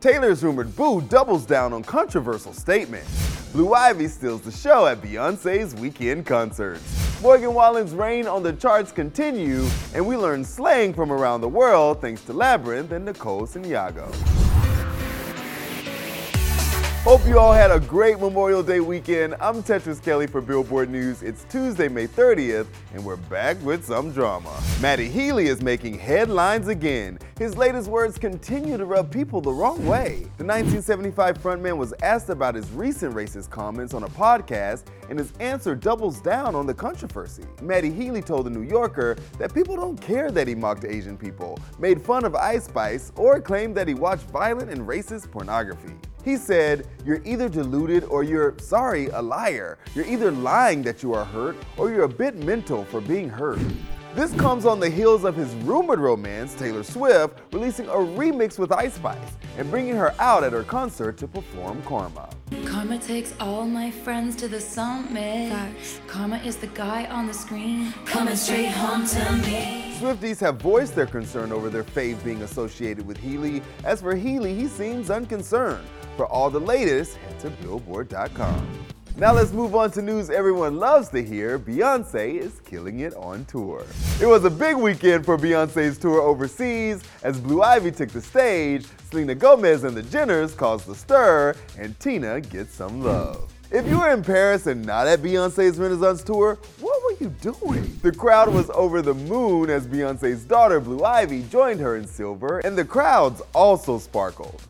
[0.00, 3.04] Taylor's rumored boo doubles down on controversial statement.
[3.52, 7.20] Blue Ivy steals the show at Beyonce's weekend concerts.
[7.20, 12.00] Morgan Wallen's reign on the charts continue, and we learn slang from around the world
[12.00, 14.08] thanks to Labrinth and Nicole Santiago.
[17.08, 19.34] Hope you all had a great Memorial Day weekend.
[19.40, 21.22] I'm Tetris Kelly for Billboard News.
[21.22, 24.54] It's Tuesday, May 30th, and we're back with some drama.
[24.82, 27.18] Matty Healy is making headlines again.
[27.38, 30.26] His latest words continue to rub people the wrong way.
[30.36, 35.32] The 1975 frontman was asked about his recent racist comments on a podcast, and his
[35.40, 37.44] answer doubles down on the controversy.
[37.62, 41.58] Matty Healy told The New Yorker that people don't care that he mocked Asian people,
[41.78, 45.94] made fun of Ice Spice, or claimed that he watched violent and racist pornography.
[46.28, 49.78] He said, You're either deluded or you're, sorry, a liar.
[49.94, 53.58] You're either lying that you are hurt or you're a bit mental for being hurt.
[54.14, 58.72] This comes on the heels of his rumored romance, Taylor Swift, releasing a remix with
[58.72, 62.28] Ice Spice and bringing her out at her concert to perform Karma.
[62.66, 65.48] Karma takes all my friends to the summit.
[65.48, 66.00] Facts.
[66.06, 69.87] Karma is the guy on the screen, coming straight home to me.
[69.98, 73.60] Swifties have voiced their concern over their fave being associated with Healy.
[73.82, 75.84] As for Healy, he seems unconcerned.
[76.16, 78.68] For all the latest, head to Billboard.com.
[79.16, 81.58] Now let's move on to news everyone loves to hear.
[81.58, 83.84] Beyonce is killing it on tour.
[84.22, 88.86] It was a big weekend for Beyonce's tour overseas as Blue Ivy took the stage,
[89.10, 93.52] Selena Gomez and the Jenners caused the stir, and Tina gets some love.
[93.72, 96.56] If you were in Paris and not at Beyonce's Renaissance tour,
[97.18, 97.98] what were you doing?
[98.02, 102.60] The crowd was over the moon as Beyonce's daughter Blue Ivy joined her in silver,
[102.60, 104.62] and the crowds also sparkled.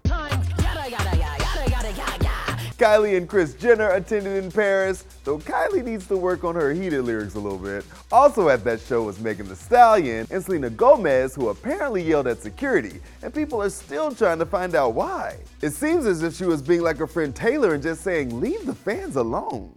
[2.78, 7.02] Kylie and Kris Jenner attended in Paris, though Kylie needs to work on her heated
[7.02, 7.84] lyrics a little bit.
[8.12, 12.40] Also at that show was Megan Thee Stallion and Selena Gomez, who apparently yelled at
[12.40, 15.38] security, and people are still trying to find out why.
[15.60, 18.64] It seems as if she was being like her friend Taylor and just saying, leave
[18.64, 19.74] the fans alone.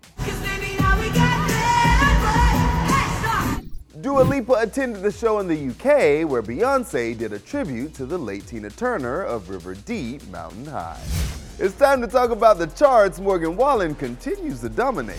[4.11, 8.17] Dua Lipa attended the show in the UK where Beyonce did a tribute to the
[8.17, 10.99] late Tina Turner of River Deep, Mountain High.
[11.57, 13.21] It's time to talk about the charts.
[13.21, 15.17] Morgan Wallen continues to dominate.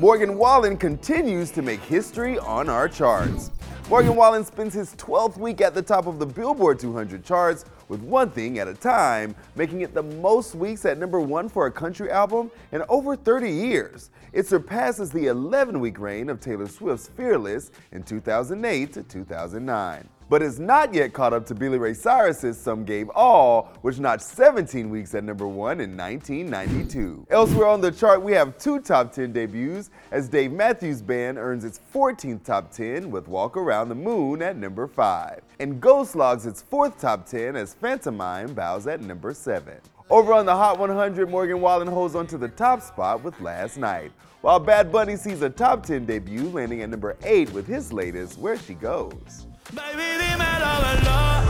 [0.00, 3.52] Morgan Wallen continues to make history on our charts.
[3.88, 8.00] Morgan Wallen spends his 12th week at the top of the Billboard 200 charts with
[8.00, 11.72] One Thing at a Time, making it the most weeks at number one for a
[11.72, 14.10] country album in over 30 years.
[14.32, 20.42] It surpasses the 11 week reign of Taylor Swift's Fearless in 2008 to 2009 but
[20.42, 24.90] is not yet caught up to Billy Ray Cyrus's Some Gave All, which notched 17
[24.90, 27.26] weeks at number one in 1992.
[27.30, 31.64] Elsewhere on the chart, we have two top 10 debuts as Dave Matthews Band earns
[31.64, 35.40] its 14th top 10 with Walk Around the Moon at number 5.
[35.60, 39.74] And Ghost logs its fourth top 10 as Phantomime bows at number 7.
[40.08, 44.12] Over on the Hot 100, Morgan Wallen holds onto the top spot with Last Night,
[44.40, 48.38] while Bad Bunny sees a top 10 debut landing at number 8 with his latest
[48.38, 49.46] Where She Goes.
[49.74, 51.44] Baby, dime la verdad.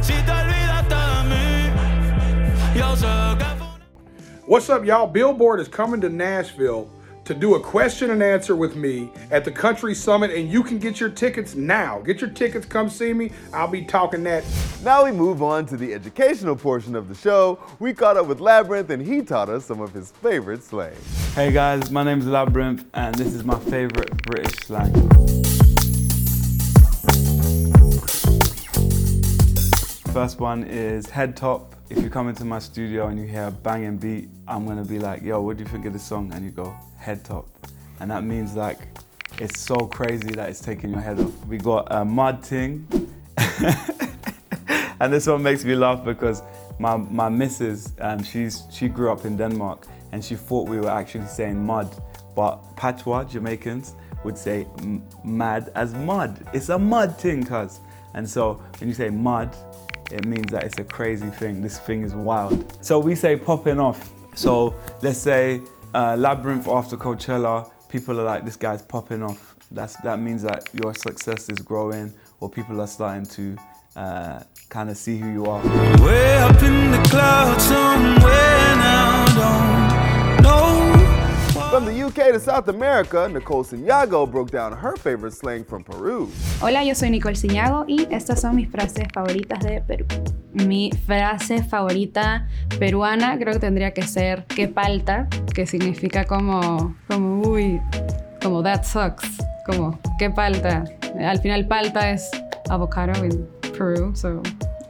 [0.00, 3.44] Si te olvidaste de mí, yo sé que
[4.46, 5.06] What's up, y'all?
[5.06, 6.88] Billboard is coming to Nashville
[7.26, 10.78] to do a question and answer with me at the Country Summit, and you can
[10.78, 12.00] get your tickets now.
[12.00, 13.30] Get your tickets, come see me.
[13.52, 14.42] I'll be talking that.
[14.82, 17.58] Now we move on to the educational portion of the show.
[17.78, 20.96] We caught up with Labrinth, and he taught us some of his favorite slang.
[21.34, 25.63] Hey guys, my name is Labrinth, and this is my favorite British slang.
[30.14, 31.74] First one is head top.
[31.90, 35.00] If you come into my studio and you hear a banging beat, I'm gonna be
[35.00, 36.32] like, yo, what do you think of this song?
[36.32, 37.48] And you go, head top.
[37.98, 38.78] And that means like,
[39.40, 41.32] it's so crazy that it's taking your head off.
[41.46, 42.86] We got a mud ting.
[45.00, 46.44] and this one makes me laugh because
[46.78, 50.90] my, my missus, um, she's, she grew up in Denmark and she thought we were
[50.90, 51.92] actually saying mud.
[52.36, 54.68] But patois, Jamaicans, would say
[55.24, 56.46] mad as mud.
[56.52, 57.80] It's a mud thing, cuz.
[58.14, 59.56] And so when you say mud,
[60.12, 61.62] it means that it's a crazy thing.
[61.62, 62.78] This thing is wild.
[62.84, 64.10] So we say popping off.
[64.34, 65.60] So let's say
[65.94, 69.54] uh, Labrinth after Coachella, people are like, this guy's popping off.
[69.70, 73.56] That's, that means that your success is growing or people are starting to
[73.96, 75.62] uh, kind of see who you are.
[81.74, 86.30] From the UK to South America, Nicole Santiago broke down her favorite slang from Peru.
[86.60, 90.06] Hola, yo soy Nicole Santiago y estas son mis frases favoritas de Perú.
[90.52, 92.46] Mi frase favorita
[92.78, 97.80] peruana creo que tendría que ser que palta, que significa como, como uy,
[98.40, 99.26] como that sucks,
[99.66, 100.84] como que palta,
[101.18, 102.30] Al final, palta es
[102.70, 104.40] avocado in Peru, so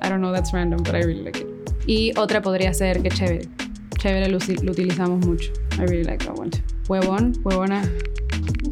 [0.03, 1.47] I don't know, that's random, but I really like it.
[1.87, 3.64] Y otra podría ser que chévere.
[4.05, 5.51] Chévere lo, lo utilizamos mucho.
[5.79, 6.61] I really like that one too.
[6.89, 7.89] Huevón, huevona.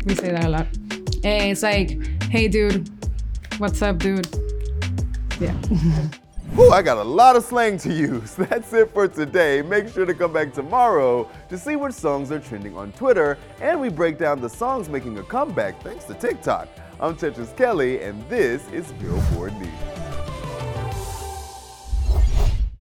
[0.04, 0.66] We say that a lot.
[1.24, 2.90] Eh, it's like, hey dude,
[3.56, 4.28] what's up, dude?
[5.40, 5.54] Yeah.
[6.58, 8.34] Ooh, I got a lot of slang to use.
[8.36, 9.62] That's it for today.
[9.62, 13.80] Make sure to come back tomorrow to see which songs are trending on Twitter, and
[13.80, 16.68] we break down the songs making a comeback thanks to TikTok.
[17.00, 19.91] I'm Tetris Kelly, and this is Billboard News.